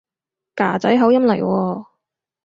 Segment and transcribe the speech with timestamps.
[0.55, 1.85] 㗎仔口音嚟喎